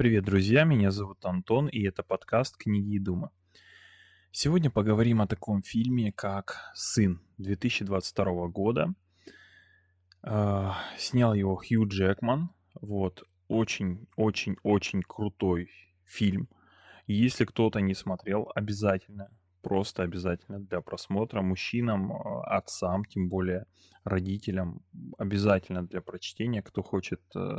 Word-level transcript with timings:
Привет, 0.00 0.24
друзья, 0.24 0.64
меня 0.64 0.90
зовут 0.90 1.22
Антон, 1.26 1.68
и 1.68 1.82
это 1.82 2.02
подкаст 2.02 2.56
«Книги 2.56 2.94
и 2.94 2.98
думы». 2.98 3.28
Сегодня 4.30 4.70
поговорим 4.70 5.20
о 5.20 5.26
таком 5.26 5.62
фильме, 5.62 6.10
как 6.10 6.56
«Сын» 6.74 7.20
2022 7.36 8.48
года. 8.48 8.94
Э, 10.22 10.70
снял 10.96 11.34
его 11.34 11.54
Хью 11.54 11.86
Джекман. 11.86 12.48
Вот, 12.80 13.24
очень-очень-очень 13.48 15.02
крутой 15.02 15.68
фильм. 16.06 16.48
Если 17.06 17.44
кто-то 17.44 17.80
не 17.82 17.92
смотрел, 17.92 18.50
обязательно, 18.54 19.28
просто 19.60 20.02
обязательно 20.02 20.60
для 20.60 20.80
просмотра 20.80 21.42
мужчинам, 21.42 22.10
э, 22.10 22.40
отцам, 22.46 23.04
тем 23.04 23.28
более 23.28 23.66
родителям, 24.04 24.80
обязательно 25.18 25.86
для 25.86 26.00
прочтения, 26.00 26.62
кто 26.62 26.82
хочет 26.82 27.20
э, 27.36 27.58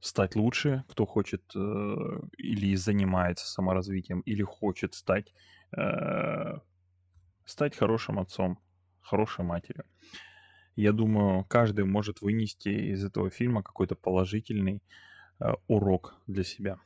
стать 0.00 0.36
лучше, 0.36 0.84
кто 0.88 1.06
хочет 1.06 1.42
э, 1.54 1.58
или 2.36 2.76
занимается 2.76 3.46
саморазвитием, 3.46 4.20
или 4.20 4.42
хочет 4.42 4.94
стать, 4.94 5.32
э, 5.76 6.58
стать 7.44 7.76
хорошим 7.76 8.18
отцом, 8.18 8.58
хорошей 9.00 9.44
матерью. 9.44 9.84
Я 10.76 10.92
думаю, 10.92 11.44
каждый 11.44 11.84
может 11.84 12.20
вынести 12.20 12.68
из 12.68 13.04
этого 13.04 13.30
фильма 13.30 13.62
какой-то 13.62 13.96
положительный 13.96 14.82
э, 15.40 15.52
урок 15.66 16.14
для 16.28 16.44
себя. 16.44 16.78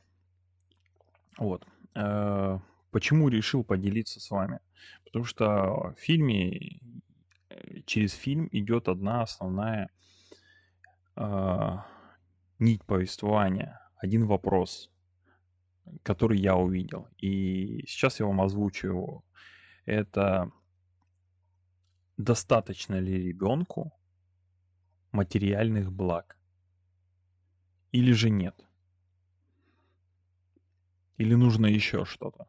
Вот. 1.37 1.67
Э, 1.95 2.59
почему 2.91 3.29
решил 3.29 3.63
поделиться 3.63 4.19
с 4.19 4.31
вами? 4.31 4.59
Потому 5.05 5.25
что 5.25 5.93
в 5.95 5.95
фильме, 5.99 6.79
э, 7.49 7.81
через 7.85 8.13
фильм 8.13 8.49
идет 8.51 8.87
одна 8.87 9.21
основная 9.21 9.89
э, 11.15 11.77
нить 12.63 12.83
повествования, 12.85 13.79
один 13.97 14.25
вопрос, 14.25 14.89
который 16.01 16.39
я 16.39 16.55
увидел. 16.55 17.07
И 17.17 17.85
сейчас 17.87 18.19
я 18.19 18.25
вам 18.25 18.41
озвучу 18.41 18.87
его. 18.87 19.25
Это 19.85 20.51
достаточно 22.17 22.99
ли 22.99 23.27
ребенку 23.27 23.93
материальных 25.11 25.91
благ? 25.91 26.37
Или 27.91 28.13
же 28.13 28.29
нет? 28.29 28.55
Или 31.17 31.35
нужно 31.35 31.67
еще 31.67 32.05
что-то? 32.05 32.47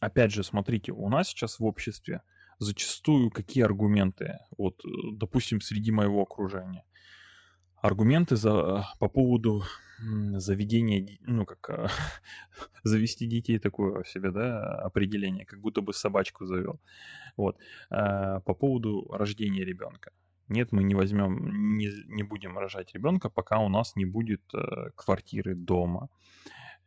Опять 0.00 0.32
же, 0.32 0.42
смотрите, 0.42 0.92
у 0.92 1.08
нас 1.08 1.28
сейчас 1.28 1.60
в 1.60 1.64
обществе 1.64 2.22
зачастую 2.58 3.30
какие 3.30 3.64
аргументы, 3.64 4.38
вот, 4.58 4.80
допустим, 5.12 5.60
среди 5.60 5.92
моего 5.92 6.22
окружения– 6.22 6.84
аргументы 7.84 8.36
за, 8.36 8.86
по 8.98 9.08
поводу 9.08 9.62
заведения, 10.38 11.18
ну, 11.20 11.44
как 11.44 11.70
а, 11.70 11.88
завести 12.82 13.26
детей 13.26 13.58
такое 13.58 14.04
себе, 14.04 14.30
да, 14.30 14.80
определение, 14.86 15.44
как 15.44 15.60
будто 15.60 15.82
бы 15.82 15.92
собачку 15.92 16.46
завел. 16.46 16.80
Вот. 17.36 17.58
А, 17.90 18.40
по 18.40 18.54
поводу 18.54 19.06
рождения 19.12 19.64
ребенка. 19.64 20.12
Нет, 20.48 20.72
мы 20.72 20.82
не 20.82 20.94
возьмем, 20.94 21.76
не, 21.76 21.90
не 22.06 22.22
будем 22.22 22.58
рожать 22.58 22.94
ребенка, 22.94 23.28
пока 23.30 23.58
у 23.58 23.68
нас 23.68 23.96
не 23.96 24.06
будет 24.06 24.42
э, 24.54 24.90
квартиры 24.94 25.54
дома. 25.54 26.08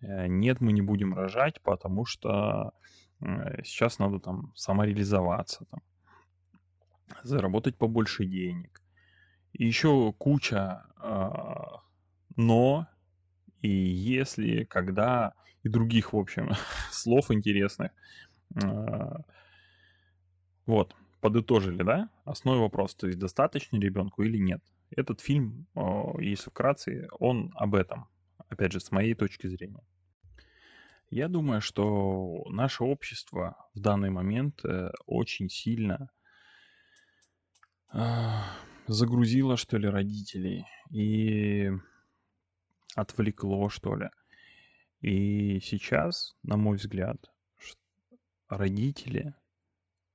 Э, 0.01 0.27
нет, 0.27 0.61
мы 0.61 0.73
не 0.73 0.81
будем 0.81 1.13
рожать, 1.13 1.61
потому 1.63 2.05
что 2.05 2.71
э, 3.21 3.63
сейчас 3.63 3.99
надо 3.99 4.19
там 4.19 4.51
самореализоваться, 4.55 5.65
там, 5.71 5.81
заработать 7.23 7.77
побольше 7.77 8.25
денег 8.25 8.81
и 9.57 9.65
еще 9.65 10.13
куча 10.17 10.85
э, 11.01 11.29
но 12.35 12.87
и 13.61 13.69
если, 13.69 14.63
когда 14.63 15.33
и 15.63 15.69
других, 15.69 16.13
в 16.13 16.17
общем, 16.17 16.51
слов 16.91 17.31
интересных. 17.31 17.91
Э, 18.55 19.17
вот, 20.65 20.95
подытожили, 21.21 21.83
да? 21.83 22.09
Основной 22.23 22.61
вопрос, 22.61 22.95
то 22.95 23.07
есть 23.07 23.19
достаточно 23.19 23.77
ребенку 23.77 24.23
или 24.23 24.37
нет. 24.37 24.61
Этот 24.91 25.21
фильм, 25.21 25.67
э, 25.75 25.81
если 26.19 26.49
вкратце, 26.49 27.07
он 27.19 27.51
об 27.55 27.73
этом, 27.75 28.07
опять 28.49 28.71
же, 28.71 28.79
с 28.79 28.91
моей 28.91 29.15
точки 29.15 29.47
зрения. 29.47 29.83
Я 31.09 31.29
думаю, 31.29 31.61
что 31.61 32.43
наше 32.49 32.83
общество 32.83 33.55
в 33.73 33.79
данный 33.79 34.09
момент 34.09 34.63
э, 34.65 34.91
очень 35.05 35.49
сильно 35.49 36.09
загрузило, 38.87 39.57
что 39.57 39.77
ли, 39.77 39.87
родителей 39.87 40.65
и 40.89 41.71
отвлекло, 42.95 43.69
что 43.69 43.95
ли. 43.95 44.09
И 45.01 45.59
сейчас, 45.59 46.35
на 46.43 46.57
мой 46.57 46.77
взгляд, 46.77 47.31
родители, 48.49 49.35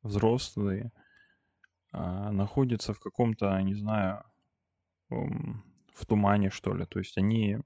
взрослые, 0.03 0.93
а, 1.93 2.33
находятся 2.33 2.95
в 2.95 3.01
каком-то, 3.01 3.61
не 3.63 3.75
знаю, 3.75 4.25
в 5.09 6.07
тумане, 6.07 6.51
что 6.51 6.75
ли. 6.75 6.87
То 6.87 6.99
есть 6.99 7.19
они 7.19 7.59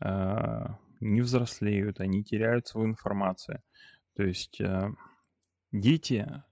а, 0.00 0.78
не 1.00 1.20
взрослеют, 1.20 2.00
они 2.00 2.24
теряют 2.24 2.66
свою 2.66 2.88
информацию. 2.88 3.62
То 4.16 4.24
есть 4.24 4.60
а, 4.60 4.92
дети 5.72 6.42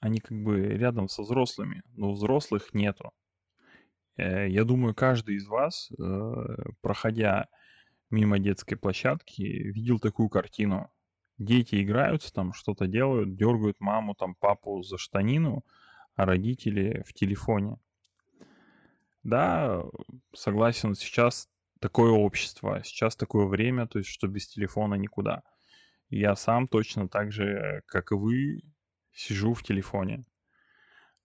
они 0.00 0.20
как 0.20 0.42
бы 0.42 0.60
рядом 0.60 1.08
со 1.08 1.22
взрослыми, 1.22 1.82
но 1.94 2.12
взрослых 2.12 2.74
нету. 2.74 3.12
Э, 4.16 4.48
я 4.48 4.64
думаю, 4.64 4.94
каждый 4.94 5.36
из 5.36 5.46
вас, 5.46 5.90
э, 5.98 6.56
проходя 6.80 7.48
мимо 8.10 8.38
детской 8.38 8.76
площадки, 8.76 9.42
видел 9.42 9.98
такую 9.98 10.28
картину. 10.28 10.90
Дети 11.38 11.82
играются 11.82 12.32
там, 12.32 12.52
что-то 12.52 12.86
делают, 12.86 13.36
дергают 13.36 13.80
маму, 13.80 14.14
там, 14.14 14.34
папу 14.34 14.82
за 14.82 14.96
штанину, 14.96 15.64
а 16.14 16.24
родители 16.24 17.02
в 17.06 17.12
телефоне. 17.12 17.76
Да, 19.22 19.82
согласен, 20.32 20.94
сейчас 20.94 21.48
такое 21.80 22.12
общество, 22.12 22.80
сейчас 22.84 23.16
такое 23.16 23.46
время, 23.46 23.86
то 23.86 23.98
есть 23.98 24.08
что 24.08 24.28
без 24.28 24.46
телефона 24.46 24.94
никуда. 24.94 25.42
Я 26.08 26.36
сам 26.36 26.68
точно 26.68 27.08
так 27.08 27.32
же, 27.32 27.82
как 27.86 28.12
и 28.12 28.14
вы, 28.14 28.62
сижу 29.16 29.54
в 29.54 29.62
телефоне. 29.62 30.24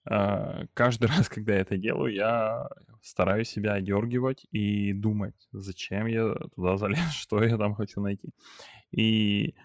А, 0.05 0.65
каждый 0.73 1.07
раз, 1.17 1.29
когда 1.29 1.53
я 1.53 1.59
это 1.59 1.77
делаю, 1.77 2.13
я 2.13 2.69
стараюсь 3.01 3.49
себя 3.49 3.73
одергивать 3.73 4.45
и 4.51 4.93
думать, 4.93 5.35
зачем 5.51 6.07
я 6.07 6.33
туда 6.55 6.77
залез, 6.77 7.11
что 7.11 7.43
я 7.43 7.57
там 7.57 7.75
хочу 7.75 8.01
найти. 8.01 8.29
И 8.91 9.55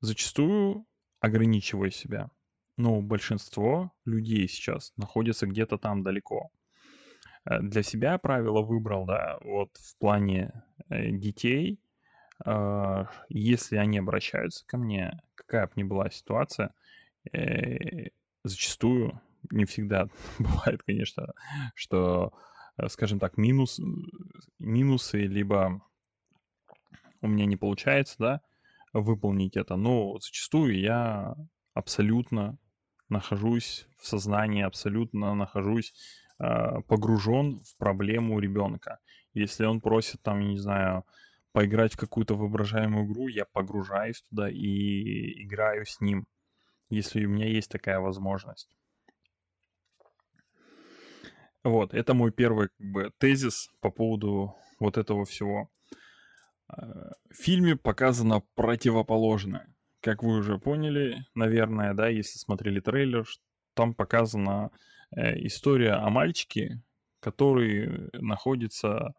зачастую 0.00 0.86
ограничиваю 1.20 1.90
себя. 1.90 2.30
Но 2.78 3.02
большинство 3.02 3.92
людей 4.06 4.48
сейчас 4.48 4.92
находится 4.96 5.46
где-то 5.46 5.76
там 5.78 6.02
далеко. 6.02 6.50
Э, 7.44 7.60
для 7.60 7.82
себя 7.82 8.18
правило 8.18 8.62
выбрал, 8.62 9.04
да, 9.04 9.38
вот 9.42 9.76
в 9.76 9.98
плане 9.98 10.52
э, 10.88 11.10
детей, 11.10 11.80
если 13.28 13.76
они 13.76 13.98
обращаются 13.98 14.66
ко 14.66 14.76
мне, 14.76 15.22
какая 15.36 15.66
бы 15.66 15.72
ни 15.76 15.84
была 15.84 16.10
ситуация, 16.10 16.68
Э, 16.68 16.81
зачастую, 18.44 19.20
не 19.50 19.64
всегда 19.64 20.08
бывает, 20.38 20.82
конечно, 20.82 21.32
что, 21.74 22.32
э, 22.76 22.88
скажем 22.88 23.18
так, 23.18 23.36
минус, 23.36 23.80
минусы, 24.58 25.22
либо 25.26 25.82
у 27.20 27.28
меня 27.28 27.46
не 27.46 27.56
получается, 27.56 28.16
да, 28.18 28.40
выполнить 28.92 29.56
это, 29.56 29.76
но 29.76 30.18
зачастую 30.18 30.78
я 30.78 31.34
абсолютно 31.74 32.58
нахожусь 33.08 33.86
в 33.98 34.06
сознании, 34.06 34.62
абсолютно 34.62 35.34
нахожусь 35.34 35.94
э, 36.38 36.80
погружен 36.88 37.62
в 37.62 37.76
проблему 37.76 38.38
ребенка. 38.38 38.98
Если 39.34 39.64
он 39.64 39.80
просит 39.80 40.22
там, 40.22 40.40
не 40.40 40.58
знаю, 40.58 41.04
поиграть 41.52 41.94
в 41.94 41.98
какую-то 41.98 42.34
воображаемую 42.34 43.06
игру, 43.06 43.28
я 43.28 43.44
погружаюсь 43.44 44.22
туда 44.22 44.50
и 44.50 45.44
играю 45.44 45.86
с 45.86 46.00
ним 46.00 46.26
если 46.92 47.24
у 47.24 47.30
меня 47.30 47.46
есть 47.46 47.70
такая 47.70 48.00
возможность. 48.00 48.76
Вот, 51.64 51.94
это 51.94 52.12
мой 52.12 52.32
первый 52.32 52.68
как 52.68 52.86
бы, 52.86 53.12
тезис 53.18 53.70
по 53.80 53.90
поводу 53.90 54.56
вот 54.78 54.98
этого 54.98 55.24
всего. 55.24 55.70
Э, 56.68 57.12
в 57.30 57.34
фильме 57.34 57.76
показано 57.76 58.42
противоположное. 58.54 59.74
Как 60.00 60.22
вы 60.22 60.36
уже 60.38 60.58
поняли, 60.58 61.24
наверное, 61.34 61.94
да, 61.94 62.08
если 62.08 62.38
смотрели 62.38 62.80
трейлер, 62.80 63.24
там 63.74 63.94
показана 63.94 64.70
э, 65.16 65.46
история 65.46 65.92
о 65.92 66.10
мальчике, 66.10 66.82
который 67.20 68.10
находится 68.12 69.14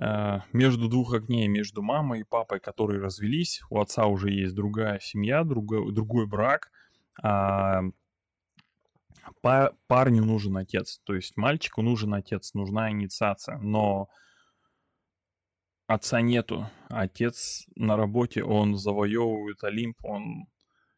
э, 0.00 0.38
между 0.52 0.88
двух 0.88 1.12
огней, 1.12 1.48
между 1.48 1.82
мамой 1.82 2.20
и 2.20 2.24
папой, 2.24 2.60
которые 2.60 3.02
развелись. 3.02 3.60
У 3.68 3.80
отца 3.80 4.06
уже 4.06 4.30
есть 4.30 4.54
другая 4.54 4.98
семья, 5.00 5.44
другой, 5.44 5.92
другой 5.92 6.26
брак– 6.26 6.70
а, 7.22 7.82
парню 9.86 10.24
нужен 10.24 10.56
отец, 10.56 11.00
то 11.04 11.14
есть 11.14 11.36
мальчику 11.36 11.82
нужен 11.82 12.14
отец, 12.14 12.54
нужна 12.54 12.90
инициация, 12.90 13.58
но 13.58 14.08
отца 15.86 16.20
нету. 16.20 16.68
Отец 16.88 17.66
на 17.76 17.96
работе, 17.96 18.42
он 18.42 18.76
завоевывает 18.76 19.62
Олимп, 19.64 20.04
он 20.04 20.46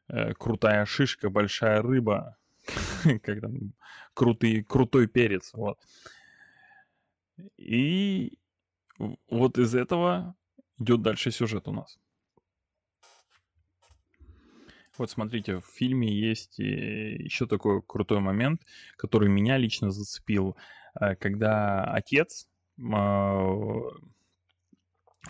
э, 0.08 0.34
крутая 0.34 0.86
шишка, 0.86 1.30
большая 1.30 1.82
рыба, 1.82 2.36
как 3.22 3.40
там, 3.40 3.74
крутый, 4.14 4.64
крутой 4.64 5.06
перец, 5.06 5.50
вот. 5.52 5.78
И 7.56 8.38
вот 9.28 9.58
из 9.58 9.74
этого 9.74 10.34
идет 10.78 11.02
дальше 11.02 11.30
сюжет 11.30 11.68
у 11.68 11.72
нас. 11.72 11.98
Вот 14.98 15.10
смотрите, 15.10 15.58
в 15.58 15.66
фильме 15.66 16.12
есть 16.12 16.58
еще 16.58 17.46
такой 17.46 17.80
крутой 17.82 18.20
момент, 18.20 18.62
который 18.96 19.28
меня 19.28 19.56
лично 19.56 19.90
зацепил, 19.90 20.56
э, 21.00 21.14
когда 21.14 21.84
отец, 21.84 22.48
а, 22.92 23.48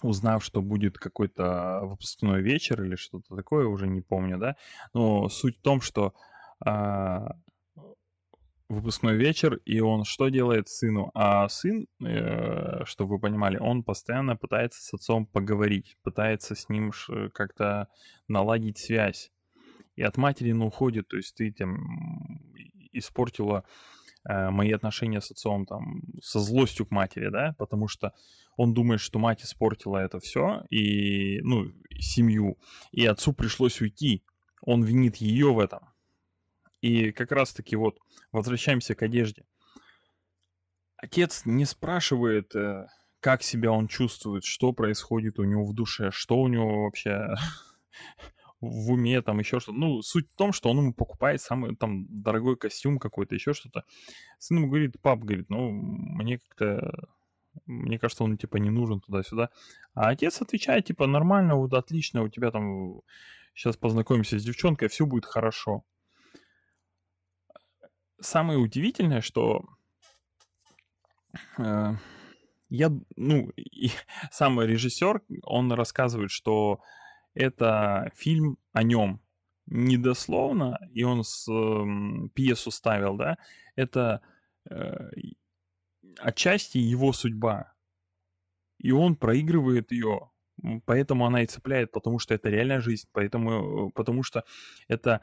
узнав, 0.03 0.45
что 0.45 0.63
будет 0.63 0.99
какой-то 0.99 1.81
выпускной 1.83 2.43
вечер 2.43 2.83
или 2.83 2.97
что-то 2.97 3.37
такое, 3.37 3.67
уже 3.67 3.87
не 3.87 4.01
помню, 4.01 4.39
да, 4.39 4.57
но 4.95 5.29
суть 5.29 5.59
в 5.59 5.63
том, 5.63 5.81
что 5.81 6.15
а, 6.65 7.37
выпускной 8.69 9.17
вечер, 9.17 9.61
и 9.65 9.81
он 9.81 10.05
что 10.05 10.29
делает 10.29 10.69
сыну? 10.69 11.11
А 11.15 11.49
сын, 11.49 11.87
э, 12.05 12.85
чтобы 12.85 13.15
вы 13.15 13.21
понимали, 13.21 13.59
он 13.59 13.83
постоянно 13.83 14.37
пытается 14.37 14.83
с 14.83 14.95
отцом 14.95 15.27
поговорить, 15.27 15.97
пытается 16.03 16.55
с 16.55 16.69
ним 16.69 16.93
как-то 17.33 17.89
наладить 18.29 18.79
связь. 18.79 19.31
И 19.99 20.03
от 20.03 20.17
матери 20.17 20.53
он 20.53 20.63
уходит, 20.63 21.09
то 21.09 21.17
есть 21.17 21.35
ты 21.35 21.51
там 21.51 21.77
испортила 22.93 23.65
э, 24.25 24.49
мои 24.49 24.71
отношения 24.71 25.21
с 25.21 25.33
отцом 25.33 25.67
там 25.67 26.03
со 26.23 26.39
злостью 26.39 26.87
к 26.87 26.93
матери, 26.93 27.31
да, 27.31 27.57
потому 27.59 27.89
что 27.89 28.13
он 28.57 28.75
думает, 28.75 29.01
что 29.01 29.19
мать 29.19 29.43
испортила 29.43 29.99
это 29.99 30.21
все 30.21 30.63
и 30.71 31.41
ну 31.41 31.73
семью, 31.99 32.59
и 32.93 33.07
отцу 33.07 33.33
пришлось 33.33 33.81
уйти, 33.81 34.23
он 34.63 34.85
винит 34.85 35.17
ее 35.17 35.53
в 35.53 35.59
этом. 35.59 35.81
И 36.81 37.11
как 37.11 37.33
раз-таки 37.33 37.75
вот 37.75 37.99
возвращаемся 38.31 38.95
к 38.95 39.03
одежде. 39.03 39.47
Отец 40.97 41.43
не 41.45 41.65
спрашивает, 41.65 42.55
э, 42.55 42.87
как 43.19 43.43
себя 43.43 43.73
он 43.73 43.89
чувствует, 43.89 44.45
что 44.45 44.73
происходит 44.73 45.41
у 45.41 45.43
него 45.43 45.65
в 45.65 45.75
душе, 45.75 46.13
что 46.13 46.39
у 46.39 46.47
него 46.47 46.85
вообще 46.85 47.35
в 48.61 48.93
уме, 48.93 49.23
там 49.23 49.39
еще 49.39 49.61
что-то. 49.61 49.79
Ну, 49.79 50.03
суть 50.03 50.31
в 50.31 50.37
том, 50.37 50.53
что 50.53 50.71
он 50.71 50.79
ему 50.79 50.95
покупает 50.95 51.41
самый 51.41 51.77
там 51.77 52.07
дорогой 52.09 52.57
костюм 52.57 52.99
какой-то, 52.99 53.35
еще 53.35 53.53
что-то. 53.53 53.85
Сын 54.39 54.59
ему 54.59 54.69
говорит, 54.69 55.01
пап, 55.01 55.21
говорит, 55.21 55.49
ну, 55.51 55.71
мне 55.71 56.39
как-то, 56.39 57.09
мне 57.67 57.99
кажется, 57.99 58.25
он 58.25 58.37
типа 58.37 58.57
не 58.57 58.71
нужен 58.71 59.01
туда-сюда. 59.01 59.51
А 59.95 60.09
отец 60.09 60.41
отвечает, 60.43 60.87
типа, 60.87 61.07
нормально, 61.07 61.57
вот 61.57 61.73
отлично, 61.75 62.23
у 62.23 62.29
тебя 62.29 62.51
там 62.51 63.01
сейчас 63.55 63.77
познакомимся 63.77 64.39
с 64.39 64.45
девчонкой, 64.45 64.89
все 64.89 65.07
будет 65.07 65.25
хорошо 65.25 65.85
самое 68.21 68.59
удивительное, 68.59 69.21
что 69.21 69.65
э, 71.59 71.95
я, 72.69 72.91
ну, 73.17 73.51
и 73.57 73.91
сам 74.33 74.61
режиссер, 74.61 75.23
он 75.43 75.73
рассказывает, 75.73 76.31
что 76.31 76.81
это 77.39 78.11
фильм 78.15 78.59
о 78.73 78.83
нем. 78.83 79.21
Не 79.67 79.97
дословно, 79.97 80.79
и 80.93 81.05
он 81.05 81.25
с 81.25 81.47
э, 81.49 82.29
пьесу 82.35 82.71
ставил, 82.71 83.17
да, 83.17 83.37
это 83.77 84.23
э, 84.69 85.11
отчасти 86.19 86.79
его 86.79 87.13
судьба. 87.13 87.75
И 88.79 88.93
он 88.93 89.15
проигрывает 89.15 89.93
ее, 89.93 90.31
поэтому 90.87 91.27
она 91.27 91.43
и 91.43 91.47
цепляет, 91.47 91.93
потому 91.93 92.19
что 92.19 92.35
это 92.35 92.49
реальная 92.49 92.81
жизнь, 92.81 93.09
поэтому, 93.13 93.89
э, 93.89 93.91
потому 93.95 94.23
что 94.23 94.45
это 94.89 95.21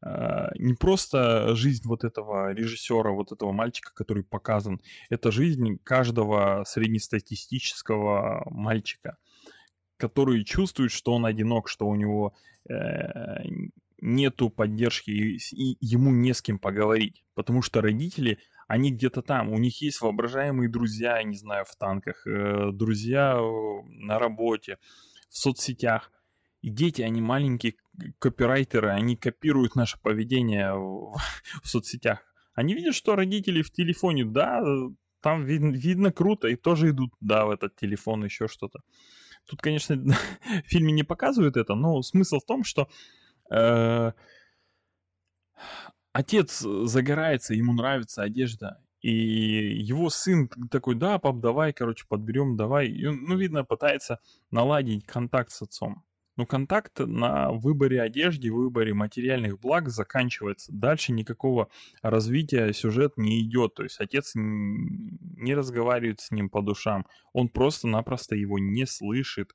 а, 0.00 0.50
не 0.54 0.74
просто 0.74 1.56
жизнь 1.56 1.82
вот 1.86 2.04
этого 2.04 2.52
режиссера, 2.52 3.10
вот 3.10 3.32
этого 3.32 3.50
мальчика, 3.50 3.92
который 3.94 4.22
показан, 4.22 4.80
это 5.10 5.32
жизнь 5.32 5.78
каждого 5.82 6.62
среднестатистического 6.66 8.46
мальчика, 8.50 9.16
который 9.98 10.44
чувствует, 10.44 10.90
что 10.90 11.12
он 11.12 11.26
одинок, 11.26 11.68
что 11.68 11.86
у 11.86 11.94
него 11.94 12.34
э, 12.68 12.74
нету 14.00 14.48
поддержки 14.48 15.10
и, 15.10 15.36
и 15.52 15.76
ему 15.80 16.10
не 16.10 16.32
с 16.32 16.40
кем 16.40 16.58
поговорить, 16.58 17.24
потому 17.34 17.62
что 17.62 17.80
родители, 17.82 18.38
они 18.68 18.92
где-то 18.92 19.22
там, 19.22 19.50
у 19.50 19.58
них 19.58 19.82
есть 19.82 20.00
воображаемые 20.00 20.70
друзья, 20.70 21.22
не 21.22 21.36
знаю, 21.36 21.64
в 21.68 21.76
танках, 21.76 22.26
э, 22.26 22.70
друзья 22.72 23.36
э, 23.36 23.82
на 23.88 24.18
работе, 24.18 24.78
в 25.28 25.36
соцсетях, 25.36 26.12
и 26.62 26.70
дети, 26.70 27.02
они 27.02 27.20
маленькие 27.20 27.74
копирайтеры, 28.18 28.90
они 28.90 29.16
копируют 29.16 29.74
наше 29.74 29.98
поведение 30.00 30.74
в, 30.74 31.16
в 31.62 31.68
соцсетях. 31.68 32.20
Они 32.54 32.74
видят, 32.74 32.94
что 32.94 33.14
родители 33.14 33.62
в 33.62 33.70
телефоне, 33.70 34.24
да, 34.24 34.62
там 35.20 35.44
видно, 35.44 35.70
видно 35.72 36.12
круто, 36.12 36.48
и 36.48 36.56
тоже 36.56 36.90
идут, 36.90 37.12
да, 37.20 37.46
в 37.46 37.50
этот 37.50 37.76
телефон, 37.76 38.24
еще 38.24 38.48
что-то. 38.48 38.80
Тут, 39.48 39.62
конечно, 39.62 39.96
в 40.64 40.68
фильме 40.68 40.92
не 40.92 41.02
показывают 41.02 41.56
это, 41.56 41.74
но 41.74 42.02
смысл 42.02 42.38
в 42.38 42.44
том, 42.44 42.64
что 42.64 42.88
э, 43.50 44.12
отец 46.12 46.60
загорается, 46.60 47.54
ему 47.54 47.72
нравится 47.72 48.22
одежда, 48.22 48.82
и 49.00 49.10
его 49.10 50.10
сын 50.10 50.48
такой, 50.70 50.96
да, 50.96 51.18
пап, 51.18 51.40
давай, 51.40 51.72
короче, 51.72 52.04
подберем, 52.08 52.56
давай. 52.56 52.88
И 52.88 53.06
он, 53.06 53.22
ну, 53.22 53.36
видно, 53.36 53.64
пытается 53.64 54.20
наладить 54.50 55.06
контакт 55.06 55.50
с 55.50 55.62
отцом. 55.62 56.04
Но 56.38 56.46
контакт 56.46 57.00
на 57.00 57.50
выборе 57.50 58.00
одежды, 58.00 58.52
выборе 58.52 58.94
материальных 58.94 59.58
благ 59.58 59.88
заканчивается. 59.88 60.70
Дальше 60.72 61.10
никакого 61.10 61.68
развития 62.00 62.72
сюжет 62.72 63.16
не 63.16 63.40
идет. 63.42 63.74
То 63.74 63.82
есть 63.82 64.00
отец 64.00 64.30
не 64.36 65.52
разговаривает 65.52 66.20
с 66.20 66.30
ним 66.30 66.48
по 66.48 66.62
душам. 66.62 67.06
Он 67.32 67.48
просто-напросто 67.48 68.36
его 68.36 68.60
не 68.60 68.86
слышит. 68.86 69.52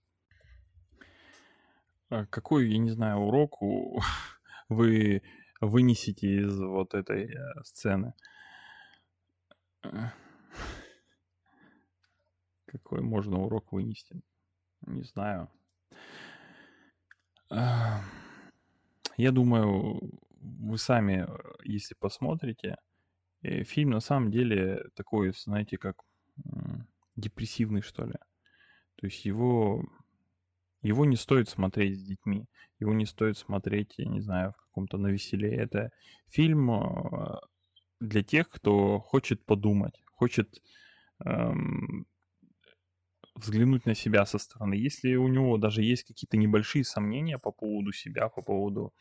А 2.10 2.26
какой, 2.26 2.70
я 2.70 2.78
не 2.80 2.90
знаю, 2.90 3.20
урок 3.20 3.62
вы 4.68 5.22
вынесете 5.62 6.42
из 6.42 6.60
вот 6.60 6.96
этой 6.96 7.34
э, 7.34 7.64
сцены? 7.64 8.14
Какой 12.66 13.00
можно 13.00 13.40
урок 13.40 13.72
вынести? 13.72 14.22
Не 14.86 15.04
знаю. 15.04 15.50
Я 19.18 19.32
думаю, 19.32 20.00
вы 20.40 20.78
сами, 20.78 21.28
если 21.64 21.96
посмотрите, 22.00 22.78
э, 23.44 23.64
фильм 23.64 23.92
на 23.92 24.00
самом 24.00 24.32
деле 24.32 24.84
такой, 24.96 25.34
знаете, 25.38 25.78
как 25.78 25.96
депрессивный, 27.16 27.82
что 27.82 28.06
ли. 28.06 28.16
То 28.96 29.08
есть 29.08 29.26
его, 29.26 29.84
его 30.82 31.06
не 31.06 31.16
стоит 31.16 31.50
смотреть 31.50 32.00
с 32.00 32.04
детьми, 32.04 32.46
его 32.80 32.94
не 32.94 33.06
стоит 33.06 33.38
смотреть, 33.38 33.94
я 33.98 34.06
не 34.06 34.22
знаю, 34.22 34.54
в 34.54 34.58
каком-то 34.66 34.98
навеселе. 34.98 35.56
Это 35.56 35.92
фильм 36.30 36.72
а, 36.72 37.42
для 38.00 38.24
тех, 38.24 38.50
кто 38.50 39.00
хочет 39.00 39.46
подумать, 39.46 40.02
хочет 40.12 40.62
эм, 41.26 42.08
взглянуть 43.36 43.86
на 43.86 43.96
себя 43.96 44.26
со 44.26 44.38
стороны. 44.38 44.76
Если 44.76 45.16
у 45.16 45.28
него 45.28 45.58
даже 45.58 45.84
есть 45.84 46.04
какие-то 46.04 46.38
небольшие 46.38 46.84
сомнения 46.84 47.38
по 47.38 47.52
поводу 47.52 47.92
себя, 47.92 48.30
по 48.30 48.42
поводу 48.42 48.94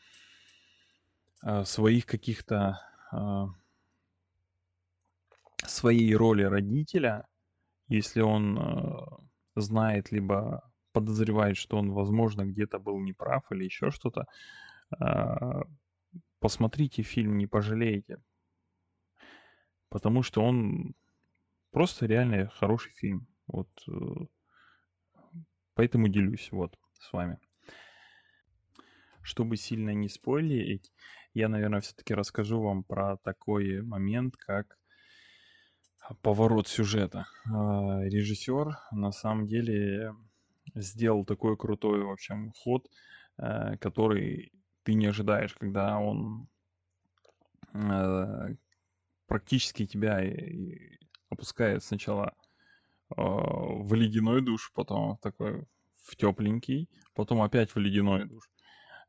э, 1.43 1.65
своих 1.65 2.05
каких-то 2.05 2.79
э, 3.11 3.45
своей 5.65 6.15
роли 6.15 6.43
родителя, 6.43 7.27
если 7.87 8.21
он 8.21 8.57
э, 8.57 8.95
знает 9.55 10.11
либо 10.11 10.61
подозревает, 10.93 11.57
что 11.57 11.77
он, 11.77 11.91
возможно, 11.91 12.45
где-то 12.45 12.79
был 12.79 12.99
неправ 12.99 13.43
или 13.51 13.65
еще 13.65 13.91
что-то, 13.91 14.25
э, 14.99 15.61
посмотрите 16.39 17.03
фильм, 17.03 17.37
не 17.37 17.47
пожалеете. 17.47 18.17
Потому 19.89 20.23
что 20.23 20.43
он 20.43 20.93
просто 21.71 22.05
реально 22.05 22.49
хороший 22.49 22.93
фильм. 22.93 23.27
Вот 23.53 23.69
э, 23.87 24.25
поэтому 25.75 26.07
делюсь 26.07 26.51
вот 26.51 26.75
с 26.99 27.13
вами. 27.13 27.37
Чтобы 29.21 29.57
сильно 29.57 29.91
не 29.91 30.09
спойлерить, 30.09 30.91
я, 31.33 31.47
наверное, 31.47 31.79
все-таки 31.81 32.15
расскажу 32.15 32.59
вам 32.59 32.83
про 32.83 33.17
такой 33.17 33.81
момент, 33.83 34.35
как 34.37 34.77
поворот 36.21 36.67
сюжета. 36.67 37.27
А, 37.45 38.01
режиссер 38.03 38.75
на 38.91 39.11
самом 39.11 39.47
деле 39.47 40.13
сделал 40.73 41.23
такой 41.23 41.55
крутой, 41.55 42.03
в 42.03 42.09
общем, 42.09 42.51
ход, 42.51 42.89
э, 43.37 43.77
который 43.77 44.51
ты 44.81 44.95
не 44.95 45.05
ожидаешь, 45.05 45.53
когда 45.53 45.99
он 45.99 46.47
э, 47.73 48.55
практически 49.27 49.85
тебя 49.85 50.21
опускает 51.29 51.83
сначала 51.83 52.35
в 53.15 53.93
ледяной 53.93 54.41
душ, 54.41 54.71
потом 54.73 55.17
такой 55.17 55.65
в 56.03 56.15
тепленький, 56.15 56.89
потом 57.13 57.41
опять 57.41 57.73
в 57.75 57.79
ледяной 57.79 58.25
душ. 58.25 58.49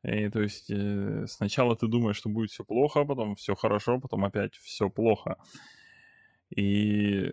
И 0.02 0.28
то 0.28 0.42
есть 0.42 0.70
э, 0.70 1.26
сначала 1.26 1.76
ты 1.76 1.86
думаешь, 1.86 2.16
что 2.16 2.28
будет 2.28 2.50
все 2.50 2.64
плохо, 2.64 3.04
потом 3.04 3.36
все 3.36 3.54
хорошо, 3.54 3.98
потом 3.98 4.24
опять 4.24 4.54
все 4.56 4.90
плохо. 4.90 5.38
И 6.54 7.32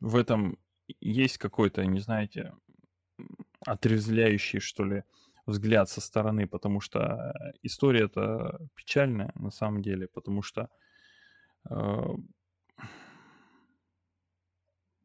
в 0.00 0.16
этом 0.16 0.58
есть 1.00 1.38
какой-то, 1.38 1.84
не 1.86 2.00
знаете, 2.00 2.54
отрезвляющий, 3.64 4.58
что 4.58 4.84
ли, 4.84 5.04
взгляд 5.46 5.88
со 5.88 6.00
стороны, 6.00 6.46
потому 6.46 6.80
что 6.80 7.32
история 7.62 8.04
это 8.04 8.58
печальная 8.74 9.32
на 9.34 9.50
самом 9.50 9.82
деле, 9.82 10.08
потому 10.08 10.42
что 10.42 10.68
э, 11.70 12.02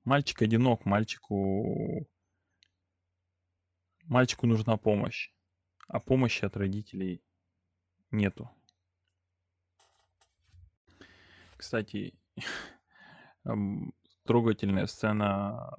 мальчик 0.03 0.41
одинок, 0.41 0.85
мальчику 0.85 2.07
мальчику 4.03 4.47
нужна 4.47 4.77
помощь, 4.77 5.31
а 5.87 5.99
помощи 5.99 6.45
от 6.45 6.57
родителей 6.57 7.23
нету. 8.11 8.49
Кстати, 11.57 12.13
трогательная 14.25 14.87
сцена 14.87 15.73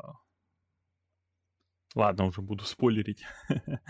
Ладно, 1.94 2.24
уже 2.24 2.42
буду 2.42 2.64
спойлерить. 2.64 3.24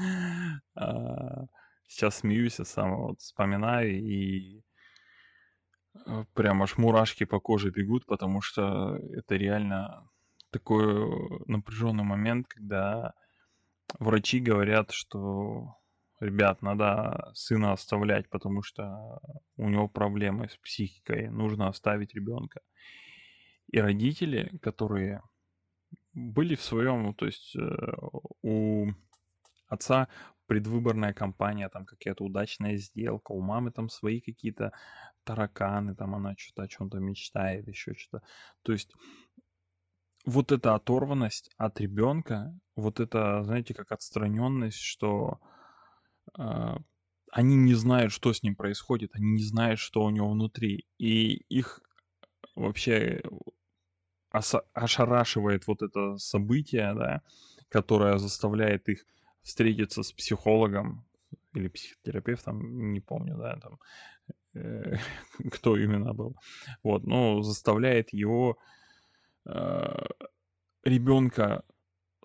А, 0.76 1.46
сейчас 1.86 2.18
смеюсь, 2.18 2.58
я 2.58 2.64
сам 2.64 2.96
вот 2.96 3.20
вспоминаю, 3.20 3.96
и 3.96 4.62
э, 6.06 6.24
прям 6.34 6.62
аж 6.62 6.76
мурашки 6.76 7.24
по 7.24 7.40
коже 7.40 7.70
бегут, 7.70 8.04
потому 8.06 8.42
что 8.42 8.96
это 8.96 9.36
реально 9.36 10.08
такой 10.54 10.86
напряженный 11.48 12.04
момент, 12.04 12.46
когда 12.46 13.12
врачи 13.98 14.38
говорят, 14.38 14.92
что 14.92 15.74
ребят, 16.20 16.62
надо 16.62 17.32
сына 17.34 17.72
оставлять, 17.72 18.30
потому 18.30 18.62
что 18.62 19.18
у 19.56 19.68
него 19.68 19.88
проблемы 19.88 20.48
с 20.48 20.56
психикой, 20.56 21.28
нужно 21.28 21.66
оставить 21.66 22.14
ребенка. 22.14 22.60
И 23.72 23.80
родители, 23.80 24.56
которые 24.62 25.22
были 26.12 26.54
в 26.54 26.62
своем, 26.62 27.14
то 27.14 27.26
есть 27.26 27.56
э, 27.56 27.60
у 28.42 28.86
отца 29.66 30.08
предвыборная 30.46 31.12
кампания, 31.12 31.68
там 31.68 31.84
какая-то 31.84 32.22
удачная 32.22 32.76
сделка, 32.76 33.32
у 33.32 33.40
мамы 33.40 33.72
там 33.72 33.88
свои 33.88 34.20
какие-то 34.20 34.70
тараканы, 35.24 35.96
там 35.96 36.14
она 36.14 36.34
что-то 36.38 36.62
о 36.62 36.68
чем-то 36.68 36.98
мечтает, 36.98 37.66
еще 37.66 37.94
что-то. 37.94 38.24
То 38.62 38.72
есть 38.72 38.92
вот 40.24 40.52
эта 40.52 40.74
оторванность 40.74 41.50
от 41.56 41.80
ребенка, 41.80 42.58
вот 42.76 43.00
это, 43.00 43.42
знаете, 43.44 43.74
как 43.74 43.92
отстраненность, 43.92 44.80
что 44.80 45.38
э, 46.38 46.76
они 47.30 47.56
не 47.56 47.74
знают, 47.74 48.12
что 48.12 48.32
с 48.32 48.42
ним 48.42 48.56
происходит, 48.56 49.10
они 49.14 49.32
не 49.32 49.42
знают, 49.42 49.78
что 49.78 50.02
у 50.02 50.10
него 50.10 50.30
внутри, 50.30 50.86
и 50.98 51.34
их 51.48 51.80
вообще 52.54 53.22
ошарашивает 54.30 55.66
вот 55.66 55.82
это 55.82 56.16
событие, 56.16 56.94
да, 56.94 57.22
которое 57.68 58.18
заставляет 58.18 58.88
их 58.88 59.04
встретиться 59.42 60.02
с 60.02 60.12
психологом 60.12 61.04
или 61.52 61.68
психотерапевтом, 61.68 62.92
не 62.92 63.00
помню, 63.00 63.36
да, 63.36 63.56
там, 63.56 63.78
э, 64.54 64.96
кто 65.52 65.76
именно 65.76 66.14
был. 66.14 66.36
Вот, 66.82 67.04
но 67.04 67.42
заставляет 67.42 68.12
его 68.12 68.58
э, 68.58 68.83
ребенка 70.84 71.64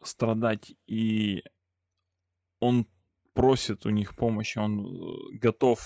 страдать, 0.02 0.74
и 0.88 1.44
он 2.60 2.88
просит 3.34 3.86
у 3.86 3.90
них 3.90 4.16
помощи, 4.16 4.58
он 4.60 4.86
э, 4.86 5.38
готов, 5.38 5.80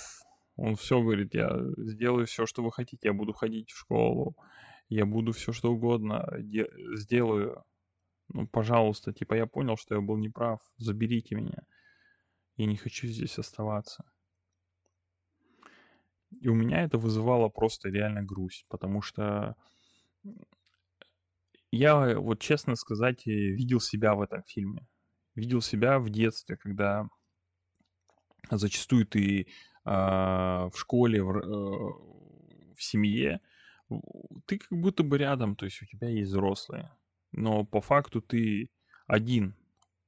он 0.55 0.75
все 0.75 1.01
говорит, 1.01 1.33
я 1.33 1.51
сделаю 1.77 2.25
все, 2.25 2.45
что 2.45 2.63
вы 2.63 2.71
хотите, 2.71 3.07
я 3.07 3.13
буду 3.13 3.33
ходить 3.33 3.71
в 3.71 3.77
школу, 3.77 4.35
я 4.89 5.05
буду 5.05 5.31
все 5.31 5.51
что 5.51 5.71
угодно 5.71 6.27
де- 6.39 6.71
сделаю. 6.95 7.63
Ну, 8.29 8.47
пожалуйста, 8.47 9.13
типа 9.13 9.35
я 9.35 9.45
понял, 9.45 9.77
что 9.77 9.95
я 9.95 10.01
был 10.01 10.17
неправ, 10.17 10.59
заберите 10.77 11.35
меня. 11.35 11.63
Я 12.55 12.65
не 12.65 12.77
хочу 12.77 13.07
здесь 13.07 13.37
оставаться. 13.39 14.03
И 16.41 16.47
у 16.47 16.55
меня 16.55 16.83
это 16.83 16.97
вызывало 16.97 17.49
просто 17.49 17.89
реально 17.89 18.23
грусть, 18.23 18.65
потому 18.69 19.01
что 19.01 19.55
я, 21.75 22.19
вот 22.19 22.39
честно 22.39 22.75
сказать, 22.75 23.25
видел 23.25 23.79
себя 23.79 24.13
в 24.13 24.21
этом 24.21 24.43
фильме. 24.43 24.87
Видел 25.35 25.61
себя 25.61 25.97
в 25.97 26.09
детстве, 26.09 26.55
когда 26.55 27.07
зачастую 28.51 29.07
ты 29.07 29.41
э, 29.41 29.45
в 29.85 30.73
школе, 30.75 31.23
в, 31.23 31.37
э, 31.37 32.73
в 32.75 32.83
семье, 32.83 33.41
ты 34.45 34.59
как 34.59 34.71
будто 34.71 35.03
бы 35.03 35.17
рядом, 35.17 35.55
то 35.55 35.65
есть 35.65 35.81
у 35.81 35.85
тебя 35.85 36.09
есть 36.09 36.29
взрослые, 36.29 36.91
но 37.31 37.65
по 37.65 37.81
факту 37.81 38.21
ты 38.21 38.69
один, 39.07 39.55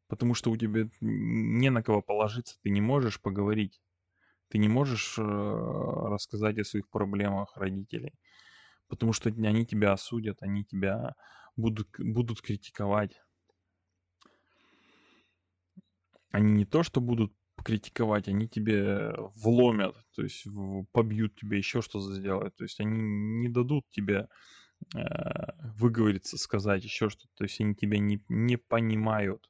потому 0.08 0.36
что 0.36 0.52
у 0.52 0.58
тебя 0.58 0.88
не 1.02 1.70
на 1.72 1.82
кого 1.82 2.02
положиться, 2.02 2.58
ты 2.62 2.70
не 2.70 2.82
можешь 2.82 3.20
поговорить, 3.20 3.82
ты 4.50 4.60
не 4.60 4.68
можешь 4.68 5.18
э, 5.18 5.22
рассказать 5.22 6.60
о 6.60 6.64
своих 6.64 6.88
проблемах 6.90 7.58
родителей, 7.58 8.14
потому 8.88 9.14
что 9.14 9.30
они 9.30 9.66
тебя 9.66 9.94
осудят, 9.94 10.42
они 10.42 10.64
тебя 10.64 11.16
будут, 11.56 11.90
будут 11.98 12.42
критиковать. 12.42 13.20
Они 16.32 16.52
не 16.52 16.66
то, 16.66 16.84
что 16.84 17.02
будут 17.02 17.34
критиковать, 17.64 18.28
они 18.28 18.48
тебе 18.48 19.14
вломят, 19.36 19.96
то 20.14 20.22
есть 20.22 20.46
побьют 20.92 21.36
тебе, 21.36 21.58
еще 21.58 21.82
что-то 21.82 22.14
сделают. 22.14 22.56
То 22.56 22.64
есть 22.64 22.80
они 22.80 23.00
не 23.02 23.50
дадут 23.50 23.90
тебе 23.90 24.28
э, 24.94 25.00
выговориться, 25.78 26.38
сказать 26.38 26.84
еще 26.84 27.10
что-то. 27.10 27.34
То 27.36 27.44
есть 27.46 27.60
они 27.62 27.74
тебя 27.76 28.00
не, 28.00 28.24
не 28.28 28.58
понимают. 28.58 29.50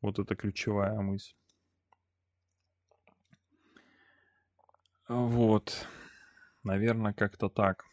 Вот 0.00 0.18
это 0.18 0.36
ключевая 0.36 1.00
мысль. 1.00 1.34
Вот. 5.08 5.86
Наверное, 6.62 7.12
как-то 7.12 7.48
так. 7.48 7.84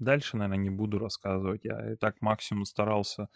Дальше, 0.00 0.36
наверное, 0.36 0.64
не 0.64 0.70
буду 0.70 0.98
рассказывать. 0.98 1.64
Я 1.64 1.92
и 1.92 1.96
так 1.96 2.20
максимум 2.22 2.64
старался 2.64 3.28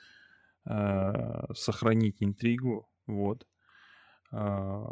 э, 0.64 1.52
сохранить 1.54 2.23
интригу. 2.23 2.88
Вот. 3.06 3.47
А, 4.33 4.90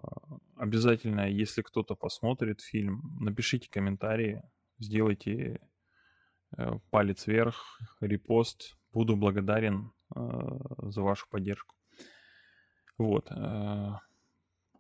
обязательно, 0.56 1.28
если 1.28 1.62
кто-то 1.62 1.94
посмотрит 1.96 2.60
фильм, 2.60 3.16
напишите 3.20 3.70
комментарии, 3.70 4.42
сделайте 4.78 5.60
э, 6.56 6.72
палец 6.90 7.26
вверх, 7.26 7.80
репост. 8.00 8.76
Буду 8.92 9.16
благодарен 9.16 9.92
а, 10.14 10.90
за 10.90 11.00
вашу 11.00 11.26
поддержку. 11.30 11.74
Вот. 12.98 13.28
А, 13.30 14.00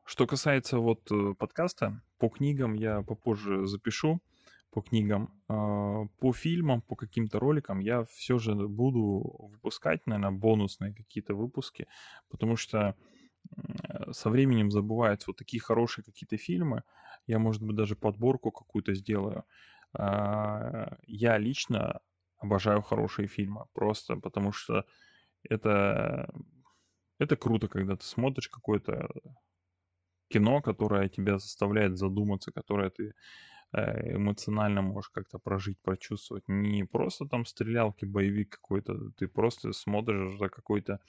что 0.04 0.26
касается 0.26 0.78
вот 0.78 1.10
э, 1.10 1.34
подкаста, 1.38 2.02
по 2.18 2.28
книгам 2.28 2.74
я 2.74 3.00
попозже 3.00 3.66
запишу, 3.66 4.20
по 4.72 4.80
книгам. 4.80 5.30
По 5.46 6.32
фильмам, 6.32 6.80
по 6.80 6.96
каким-то 6.96 7.38
роликам 7.38 7.78
я 7.80 8.04
все 8.04 8.38
же 8.38 8.54
буду 8.54 9.50
выпускать, 9.52 10.06
наверное, 10.06 10.38
бонусные 10.38 10.94
какие-то 10.94 11.34
выпуски, 11.34 11.86
потому 12.30 12.56
что 12.56 12.96
со 14.10 14.30
временем 14.30 14.70
забываются 14.70 15.26
вот 15.28 15.36
такие 15.36 15.60
хорошие 15.60 16.04
какие-то 16.04 16.36
фильмы. 16.36 16.84
Я, 17.26 17.38
может 17.38 17.62
быть, 17.62 17.76
даже 17.76 17.96
подборку 17.96 18.50
какую-то 18.50 18.94
сделаю. 18.94 19.44
А, 19.92 20.96
я 21.06 21.38
лично 21.38 22.00
обожаю 22.38 22.82
хорошие 22.82 23.28
фильмы, 23.28 23.66
просто 23.74 24.16
потому 24.16 24.52
что 24.52 24.86
это, 25.48 26.32
это 27.18 27.36
круто, 27.36 27.68
когда 27.68 27.96
ты 27.96 28.04
смотришь 28.04 28.48
какое-то 28.48 29.10
кино, 30.28 30.62
которое 30.62 31.08
тебя 31.08 31.38
заставляет 31.38 31.98
задуматься, 31.98 32.52
которое 32.52 32.90
ты 32.90 33.12
эмоционально 33.72 34.82
можешь 34.82 35.10
как-то 35.10 35.38
прожить, 35.38 35.78
прочувствовать. 35.82 36.44
Не 36.48 36.84
просто 36.84 37.26
там 37.26 37.46
стрелялки, 37.46 38.04
боевик 38.04 38.50
какой-то, 38.50 39.10
ты 39.16 39.28
просто 39.28 39.72
смотришь 39.72 40.38
за 40.38 40.48
какой-то 40.48 41.00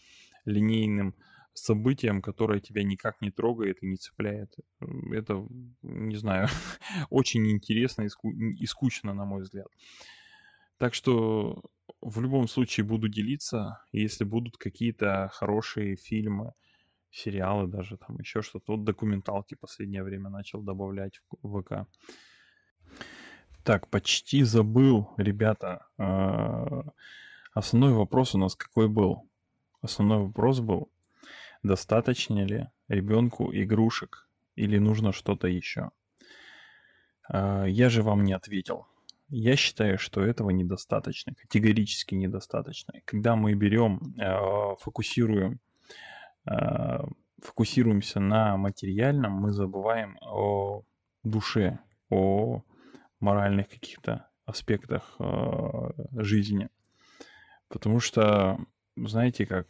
линейным 0.46 1.15
событием, 1.53 2.22
которое 2.22 2.60
тебя 2.60 2.84
никак 2.84 3.22
не 3.22 3.32
трогает 3.32 3.84
и 3.84 3.88
не 3.88 3.98
цепляет. 3.98 4.55
Это, 5.12 5.48
не 5.82 6.15
знаю, 6.15 6.48
очень 7.10 7.51
интересно 7.51 8.03
и, 8.03 8.08
и 8.63 8.65
скучно, 8.65 9.13
на 9.13 9.25
мой 9.25 9.43
взгляд. 9.43 9.67
Так 10.77 10.93
что 10.93 11.62
в 12.01 12.22
любом 12.22 12.48
случае 12.48 12.86
буду 12.86 13.08
делиться, 13.08 13.84
если 13.91 14.24
будут 14.24 14.58
какие-то 14.58 15.29
хорошие 15.34 15.96
фильмы, 15.96 16.53
сериалы 17.12 17.67
даже, 17.67 17.98
там 17.98 18.17
еще 18.20 18.41
что-то. 18.41 18.75
Вот 18.75 18.84
документалки 18.84 19.55
последнее 19.55 20.03
время 20.03 20.29
начал 20.29 20.62
добавлять 20.62 21.22
в 21.41 21.62
ВК. 21.62 21.88
Так, 23.63 23.88
почти 23.88 24.43
забыл, 24.43 25.09
ребята. 25.17 25.88
А, 25.97 26.83
основной 27.53 27.93
вопрос 27.93 28.35
у 28.35 28.38
нас 28.38 28.55
какой 28.55 28.89
был? 28.89 29.27
основной 29.83 30.19
вопрос 30.19 30.62
был, 30.62 30.89
достаточно 31.62 32.43
ли 32.43 32.69
ребенку 32.88 33.53
игрушек 33.53 34.27
или 34.55 34.79
нужно 34.79 35.12
что-то 35.12 35.47
еще. 35.47 35.91
А, 37.29 37.65
я 37.65 37.89
же 37.89 38.01
вам 38.01 38.23
не 38.23 38.33
ответил. 38.33 38.88
Я 39.29 39.55
считаю, 39.55 39.97
что 39.97 40.21
этого 40.21 40.51
недостаточно, 40.51 41.33
категорически 41.35 42.15
недостаточно. 42.15 42.93
Когда 43.05 43.35
мы 43.35 43.53
берем, 43.53 44.15
а, 44.19 44.75
фокусируем, 44.77 45.59
фокусируемся 47.41 48.19
на 48.19 48.57
материальном, 48.57 49.31
мы 49.31 49.51
забываем 49.51 50.17
о 50.21 50.83
душе, 51.23 51.79
о 52.09 52.63
моральных 53.24 53.70
каких-то 53.70 54.30
аспектах 54.46 55.18
жизни. 56.12 56.70
Потому 57.70 58.00
что, 58.00 58.60
знаете 58.96 59.46
как, 59.46 59.68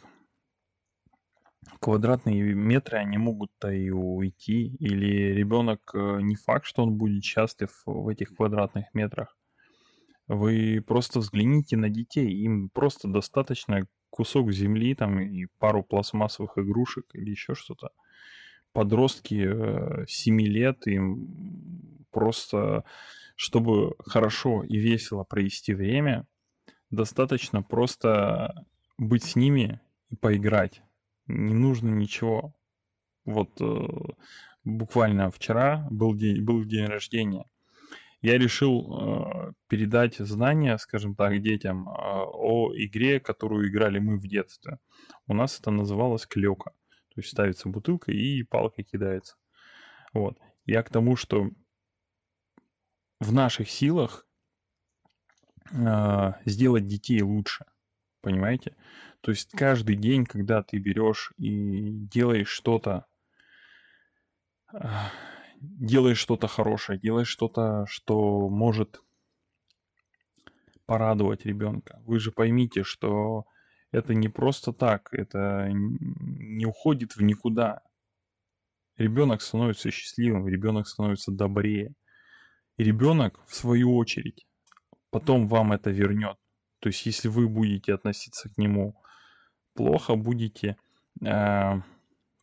квадратные 1.80 2.54
метры, 2.54 2.98
они 2.98 3.18
могут-то 3.18 3.72
и 3.72 3.90
уйти, 3.90 4.76
или 4.80 5.34
ребенок 5.34 5.92
э, 5.94 6.20
не 6.22 6.36
факт, 6.36 6.66
что 6.66 6.84
он 6.84 6.98
будет 6.98 7.24
счастлив 7.24 7.70
в 7.86 8.08
этих 8.08 8.36
квадратных 8.36 8.94
метрах. 8.94 9.38
Вы 10.28 10.84
просто 10.86 11.20
взгляните 11.20 11.78
на 11.78 11.90
детей, 11.90 12.30
им 12.30 12.70
просто 12.70 13.08
достаточно 13.08 13.88
кусок 14.10 14.52
земли 14.52 14.96
там 14.96 15.20
и 15.20 15.48
пару 15.60 15.84
пластмассовых 15.84 16.58
игрушек 16.58 17.06
или 17.14 17.32
еще 17.32 17.56
что-то. 17.56 17.90
Подростки 18.72 20.06
7 20.08 20.42
э, 20.42 20.46
лет, 20.46 20.88
им 20.88 22.06
просто, 22.12 22.84
чтобы 23.36 23.96
хорошо 24.06 24.64
и 24.64 24.78
весело 24.78 25.24
провести 25.24 25.74
время, 25.74 26.28
достаточно 26.90 27.62
просто 27.62 28.66
быть 28.98 29.24
с 29.24 29.36
ними 29.36 29.82
и 30.10 30.16
поиграть 30.16 30.84
не 31.28 31.54
нужно 31.54 31.90
ничего. 31.90 32.54
Вот 33.26 33.62
э, 33.62 33.88
буквально 34.64 35.32
вчера 35.32 35.88
был 35.90 36.16
день, 36.16 36.44
был 36.44 36.64
день 36.66 36.86
рождения. 36.86 37.46
Я 38.22 38.38
решил 38.38 39.50
э, 39.50 39.54
передать 39.68 40.18
знания, 40.18 40.78
скажем 40.78 41.16
так, 41.16 41.42
детям 41.42 41.88
э, 41.88 41.92
о 41.94 42.72
игре, 42.76 43.20
которую 43.20 43.70
играли 43.70 44.00
мы 44.00 44.18
в 44.18 44.28
детстве. 44.28 44.80
У 45.28 45.34
нас 45.34 45.60
это 45.60 45.72
называлось 45.72 46.26
клёка. 46.26 46.72
То 47.14 47.22
есть 47.22 47.30
ставится 47.30 47.70
бутылка 47.70 48.12
и 48.12 48.44
палка 48.44 48.84
кидается. 48.84 49.36
Вот. 50.14 50.38
Я 50.66 50.84
к 50.84 50.90
тому, 50.90 51.16
что 51.16 51.50
в 53.24 53.34
наших 53.34 53.70
силах 53.70 54.28
э, 55.72 56.34
сделать 56.46 56.86
детей 56.86 57.22
лучше. 57.22 57.66
Понимаете? 58.22 58.76
То 59.22 59.32
есть 59.32 59.52
каждый 59.52 59.96
день, 59.96 60.26
когда 60.26 60.62
ты 60.64 60.78
берешь 60.78 61.34
и 61.38 61.92
делаешь 61.92 62.50
что-то, 62.50 63.06
делаешь 65.62 66.18
что-то 66.18 66.48
хорошее, 66.48 67.00
делаешь 67.00 67.28
что-то, 67.28 67.86
что 67.88 68.50
может 68.50 69.02
порадовать 70.86 71.46
ребенка. 71.46 72.02
Вы 72.06 72.20
же 72.20 72.32
поймите, 72.32 72.84
что 72.84 73.46
это 73.92 74.14
не 74.14 74.28
просто 74.28 74.74
так, 74.74 75.10
это 75.14 75.70
не 75.72 76.66
уходит 76.66 77.16
в 77.16 77.22
никуда. 77.22 77.82
Ребенок 78.98 79.42
становится 79.42 79.92
счастливым, 79.92 80.48
ребенок 80.48 80.88
становится 80.88 81.32
добрее. 81.32 81.94
Ребенок, 82.78 83.40
в 83.48 83.56
свою 83.56 83.96
очередь, 83.96 84.46
потом 85.10 85.48
вам 85.48 85.74
это 85.74 85.92
вернет. 85.92 86.38
То 86.80 86.90
есть, 86.90 87.06
если 87.06 87.28
вы 87.28 87.48
будете 87.48 87.94
относиться 87.94 88.50
к 88.50 88.58
нему 88.58 88.96
плохо 89.74 90.16
будете 90.16 90.78
э, 91.26 91.82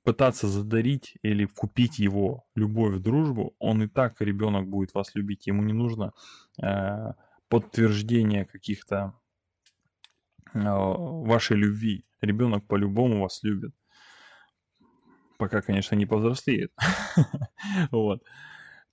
пытаться 0.02 0.48
задарить 0.48 1.14
или 1.22 1.44
купить 1.44 1.98
его 1.98 2.44
любовь, 2.54 3.00
дружбу, 3.00 3.54
он 3.58 3.82
и 3.82 3.88
так, 3.88 4.20
ребенок 4.20 4.68
будет 4.68 4.94
вас 4.94 5.14
любить. 5.14 5.46
Ему 5.46 5.62
не 5.62 5.72
нужно 5.72 6.12
э, 6.62 7.12
подтверждение 7.48 8.44
каких-то 8.44 9.14
э, 10.54 10.58
вашей 10.60 11.56
любви. 11.56 12.04
Ребенок 12.20 12.66
по-любому 12.66 13.22
вас 13.22 13.42
любит. 13.42 13.72
Пока, 15.38 15.62
конечно, 15.62 15.96
не 15.96 16.06
повзрослеет. 16.06 16.72
Вот. 17.90 18.22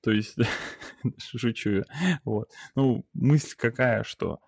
То 0.01 0.11
есть, 0.11 0.37
шучу. 1.17 1.83
Вот. 2.23 2.49
Ну, 2.75 3.05
мысль 3.13 3.55
какая, 3.57 4.03
что 4.03 4.39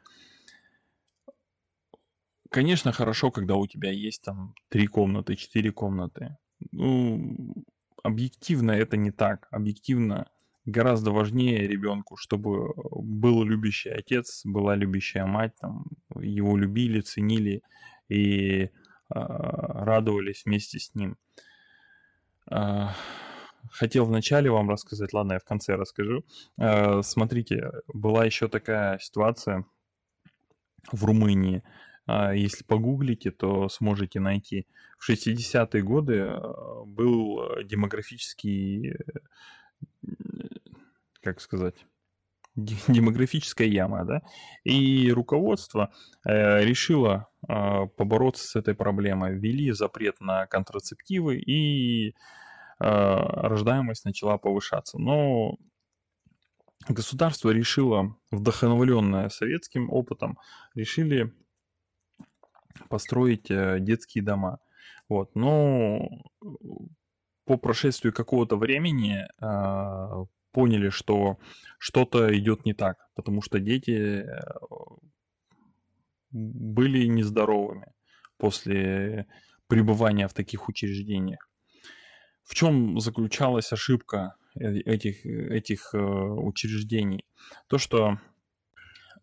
Конечно, 2.49 2.91
хорошо, 2.91 3.29
когда 3.29 3.55
у 3.55 3.67
тебя 3.67 3.91
есть 3.91 4.23
там 4.23 4.55
три 4.69 4.87
комнаты, 4.87 5.35
четыре 5.35 5.71
комнаты. 5.71 6.35
Ну, 6.71 7.55
объективно 8.01 8.71
это 8.71 8.97
не 8.97 9.11
так. 9.11 9.47
Объективно 9.51 10.27
гораздо 10.65 11.11
важнее 11.11 11.67
ребенку, 11.67 12.17
чтобы 12.17 12.73
был 12.75 13.43
любящий 13.43 13.89
отец, 13.89 14.41
была 14.45 14.75
любящая 14.75 15.27
мать, 15.27 15.53
там, 15.61 15.85
его 16.19 16.57
любили, 16.57 17.01
ценили 17.01 17.61
и 18.07 18.63
э, 18.63 18.69
радовались 19.09 20.43
вместе 20.45 20.79
с 20.79 20.95
ним. 20.95 21.17
Э, 22.49 22.87
хотел 23.71 24.05
вначале 24.05 24.49
вам 24.49 24.69
рассказать, 24.69 25.13
ладно, 25.13 25.33
я 25.33 25.39
в 25.39 25.45
конце 25.45 25.75
расскажу. 25.75 26.23
Э, 26.57 27.01
смотрите, 27.03 27.71
была 27.87 28.25
еще 28.25 28.47
такая 28.47 28.99
ситуация 28.99 29.65
в 30.91 31.05
Румынии. 31.05 31.63
А, 32.11 32.33
если 32.33 32.63
погуглите, 32.63 33.31
то 33.31 33.69
сможете 33.69 34.19
найти. 34.19 34.65
В 34.97 35.09
60-е 35.09 35.83
годы 35.83 36.15
э, 36.15 36.39
был 36.85 37.63
демографический, 37.63 38.93
э, 38.93 38.95
как 41.21 41.39
сказать, 41.39 41.75
демографическая 42.55 43.67
яма, 43.67 44.05
да, 44.05 44.21
и 44.63 45.11
руководство 45.11 45.91
э, 46.25 46.63
решило 46.63 47.27
э, 47.47 47.85
побороться 47.95 48.47
с 48.47 48.55
этой 48.55 48.73
проблемой, 48.73 49.35
ввели 49.35 49.71
запрет 49.71 50.19
на 50.19 50.47
контрацептивы 50.47 51.37
и 51.37 52.09
э, 52.09 52.13
рождаемость 52.79 54.05
начала 54.05 54.37
повышаться. 54.37 54.97
Но 54.97 55.57
государство 56.87 57.49
решило, 57.49 58.15
вдохновленное 58.31 59.29
советским 59.29 59.89
опытом, 59.91 60.37
решили 60.75 61.33
построить 62.89 63.51
э, 63.51 63.79
детские 63.79 64.23
дома. 64.23 64.59
Вот, 65.09 65.35
но 65.35 66.07
по 67.45 67.57
прошествию 67.57 68.13
какого-то 68.13 68.57
времени 68.57 69.25
э, 69.41 70.25
поняли, 70.51 70.89
что 70.89 71.39
что-то 71.77 72.37
идет 72.37 72.65
не 72.65 72.73
так, 72.73 72.97
потому 73.15 73.41
что 73.41 73.59
дети 73.59 74.23
э, 74.23 74.41
были 76.31 77.07
нездоровыми 77.07 77.91
после 78.37 79.27
пребывания 79.67 80.27
в 80.27 80.33
таких 80.33 80.69
учреждениях. 80.69 81.48
В 82.49 82.55
чем 82.55 82.99
заключалась 82.99 83.71
ошибка 83.71 84.33
э, 84.55 84.79
этих, 84.79 85.25
этих 85.25 85.93
учреждений? 85.93 87.23
То, 87.67 87.77
что, 87.77 88.17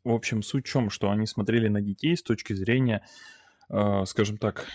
в 0.04 0.12
общем, 0.12 0.42
суть 0.42 0.66
в 0.66 0.70
чем, 0.70 0.90
что 0.90 1.10
они 1.10 1.26
смотрели 1.26 1.68
на 1.68 1.80
детей 1.80 2.16
с 2.16 2.22
точки 2.22 2.54
зрения 2.54 3.02
скажем 4.04 4.38
так, 4.38 4.68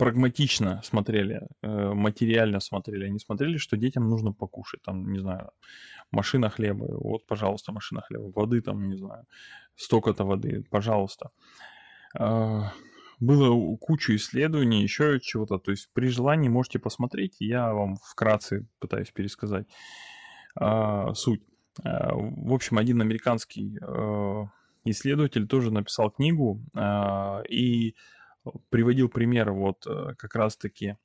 прагматично 0.00 0.80
смотрели, 0.82 1.42
э, 1.62 1.92
материально 1.92 2.60
смотрели. 2.60 3.04
Они 3.04 3.18
смотрели, 3.18 3.58
что 3.58 3.76
детям 3.76 4.08
нужно 4.08 4.32
покушать. 4.32 4.80
Там, 4.82 5.12
не 5.12 5.18
знаю, 5.18 5.50
машина 6.10 6.48
хлеба. 6.48 6.86
Вот, 6.88 7.26
пожалуйста, 7.26 7.72
машина 7.72 8.00
хлеба. 8.00 8.32
Воды 8.34 8.62
там, 8.62 8.88
не 8.88 8.96
знаю, 8.96 9.26
столько-то 9.76 10.24
воды. 10.24 10.64
Пожалуйста. 10.70 11.30
Было 13.20 13.76
кучу 13.76 14.16
исследований, 14.16 14.82
еще 14.82 15.20
чего-то. 15.20 15.58
То 15.58 15.70
есть 15.70 15.90
при 15.92 16.08
желании 16.08 16.48
можете 16.48 16.78
посмотреть. 16.78 17.36
Я 17.38 17.72
вам 17.72 17.96
вкратце 17.96 18.66
пытаюсь 18.78 19.10
пересказать 19.10 19.66
а, 20.54 21.14
суть. 21.14 21.42
В 21.82 22.52
общем, 22.52 22.78
один 22.78 23.00
американский 23.00 23.78
исследователь 24.84 25.46
тоже 25.46 25.70
написал 25.70 26.10
книгу 26.10 26.62
э, 26.74 27.42
и 27.48 27.94
приводил 28.70 29.08
пример 29.08 29.52
вот 29.52 29.86
э, 29.86 30.14
как 30.16 30.34
раз-таки 30.34 30.96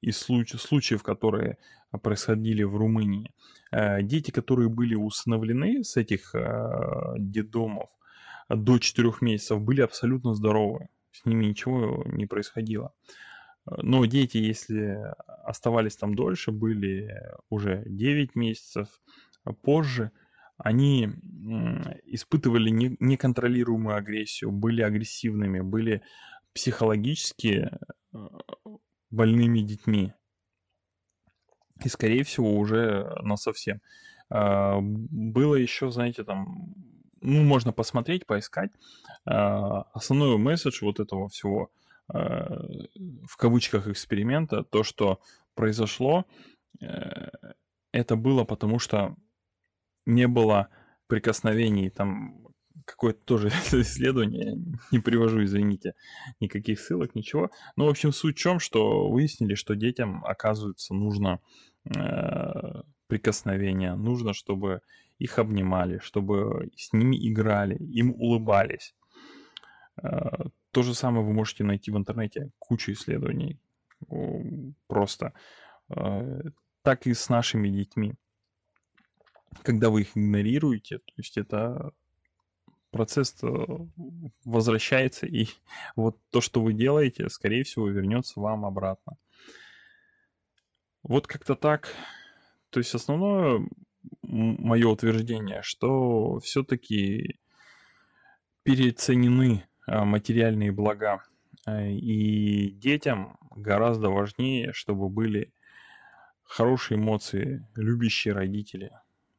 из 0.00 0.18
случаев, 0.18 0.60
случаев, 0.60 1.02
которые 1.02 1.56
происходили 2.02 2.62
в 2.62 2.76
Румынии. 2.76 3.32
Э, 3.70 4.02
дети, 4.02 4.30
которые 4.30 4.68
были 4.68 4.94
усыновлены 4.94 5.82
с 5.82 5.96
этих 5.96 6.34
э, 6.34 7.14
детдомов 7.18 7.88
до 8.48 8.78
4 8.78 9.12
месяцев, 9.20 9.60
были 9.60 9.80
абсолютно 9.80 10.34
здоровы. 10.34 10.88
С 11.12 11.24
ними 11.24 11.46
ничего 11.46 12.04
не 12.06 12.26
происходило. 12.26 12.92
Но 13.66 14.04
дети, 14.06 14.38
если 14.38 14.98
оставались 15.44 15.96
там 15.96 16.14
дольше, 16.14 16.52
были 16.52 17.14
уже 17.50 17.82
9 17.86 18.34
месяцев 18.34 18.88
позже– 19.62 20.10
они 20.58 21.08
испытывали 22.04 22.70
неконтролируемую 22.98 23.96
агрессию, 23.96 24.50
были 24.50 24.82
агрессивными, 24.82 25.60
были 25.60 26.02
психологически 26.52 27.70
э, 28.12 28.18
больными 29.10 29.60
детьми. 29.60 30.12
И, 31.84 31.88
скорее 31.88 32.24
всего, 32.24 32.56
уже 32.56 33.08
на 33.22 33.36
совсем. 33.36 33.80
А, 34.30 34.80
было 34.80 35.54
еще, 35.54 35.92
знаете, 35.92 36.24
там, 36.24 36.74
ну, 37.20 37.42
можно 37.42 37.72
посмотреть, 37.72 38.26
поискать. 38.26 38.70
А, 39.24 39.82
основной 39.92 40.38
месседж 40.38 40.78
вот 40.82 41.00
этого 41.00 41.28
всего, 41.28 41.70
а, 42.08 42.48
в 43.26 43.36
кавычках, 43.36 43.88
эксперимента, 43.88 44.64
то, 44.64 44.82
что 44.82 45.20
произошло, 45.54 46.24
э, 46.80 47.28
это 47.92 48.16
было 48.16 48.44
потому, 48.44 48.78
что 48.78 49.16
не 50.06 50.28
было 50.28 50.68
прикосновений 51.08 51.90
там 51.90 52.46
какое-то 52.84 53.20
тоже 53.24 53.48
исследование, 53.72 54.56
не 54.92 54.98
привожу, 55.00 55.42
извините, 55.42 55.94
никаких 56.40 56.80
ссылок, 56.80 57.14
ничего. 57.14 57.50
Но, 57.76 57.86
в 57.86 57.90
общем, 57.90 58.12
суть 58.12 58.36
в 58.36 58.40
чем, 58.40 58.60
что 58.60 59.10
выяснили, 59.10 59.54
что 59.54 59.74
детям, 59.74 60.24
оказывается, 60.24 60.94
нужно 60.94 61.40
э, 63.08 63.10
прикосновение, 63.10 63.94
нужно, 63.94 64.32
чтобы 64.32 64.80
их 65.18 65.38
обнимали, 65.38 65.98
чтобы 65.98 66.70
с 66.76 66.92
ними 66.92 67.16
играли, 67.28 67.76
им 67.76 68.10
улыбались. 68.10 68.94
Э, 70.02 70.46
то 70.70 70.82
же 70.82 70.94
самое 70.94 71.24
вы 71.24 71.32
можете 71.32 71.64
найти 71.64 71.90
в 71.90 71.96
интернете, 71.96 72.50
кучу 72.58 72.92
исследований, 72.92 73.58
просто. 74.86 75.32
Э, 75.88 76.42
так 76.82 77.06
и 77.06 77.14
с 77.14 77.28
нашими 77.28 77.68
детьми. 77.68 78.14
Когда 79.62 79.90
вы 79.90 80.02
их 80.02 80.16
игнорируете, 80.16 80.98
то 80.98 81.12
есть 81.16 81.38
это 81.38 81.90
процесс 82.90 83.36
возвращается, 84.44 85.26
и 85.26 85.46
вот 85.96 86.18
то, 86.30 86.40
что 86.40 86.62
вы 86.62 86.72
делаете, 86.74 87.28
скорее 87.28 87.64
всего, 87.64 87.88
вернется 87.88 88.40
вам 88.40 88.64
обратно. 88.64 89.16
Вот 91.02 91.26
как-то 91.26 91.54
так. 91.54 91.94
То 92.70 92.80
есть 92.80 92.94
основное 92.94 93.66
мое 94.22 94.88
утверждение, 94.88 95.62
что 95.62 96.38
все-таки 96.40 97.38
переоценены 98.62 99.64
а, 99.86 100.04
материальные 100.04 100.72
блага. 100.72 101.22
А, 101.64 101.86
и 101.86 102.70
детям 102.70 103.38
гораздо 103.56 104.10
важнее, 104.10 104.72
чтобы 104.72 105.08
были 105.08 105.52
хорошие 106.44 106.98
эмоции, 106.98 107.66
любящие 107.74 108.34
родители. 108.34 108.90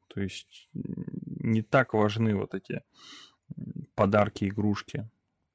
То 0.07 0.21
есть 0.21 0.69
не 0.73 1.61
так 1.61 1.93
важны 1.93 2.35
вот 2.35 2.55
эти 2.55 2.81
подарки, 3.95 4.45
игрушки. 4.45 5.09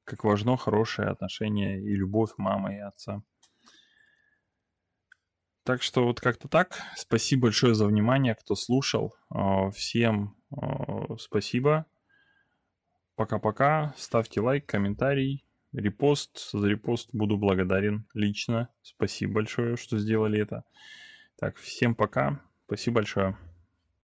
Как 0.05 0.23
важно 0.23 0.55
хорошее 0.55 1.09
отношение 1.09 1.81
и 1.81 1.95
любовь 1.95 2.31
мамы 2.37 2.75
и 2.75 2.79
отца. 2.79 3.21
Так 5.65 5.81
что 5.81 6.05
вот 6.05 6.21
как-то 6.21 6.47
так. 6.47 6.79
Спасибо 6.95 7.43
большое 7.43 7.73
за 7.73 7.87
внимание, 7.87 8.35
кто 8.35 8.53
слушал. 8.55 9.15
А, 9.29 9.71
всем 9.71 10.37
а, 10.51 11.17
спасибо. 11.17 11.87
Пока-пока. 13.15 13.95
Ставьте 13.97 14.41
лайк, 14.41 14.67
комментарий, 14.67 15.43
репост. 15.73 16.51
За 16.51 16.67
репост 16.67 17.09
буду 17.13 17.37
благодарен 17.37 18.05
лично. 18.13 18.69
Спасибо 18.83 19.33
большое, 19.33 19.75
что 19.75 19.97
сделали 19.97 20.39
это. 20.39 20.65
Так, 21.39 21.57
всем 21.57 21.95
пока. 21.95 22.41
Спасибо 22.67 22.97
большое. 22.97 23.35